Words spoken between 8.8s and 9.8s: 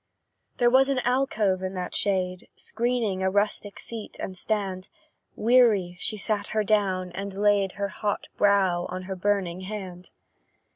on her burning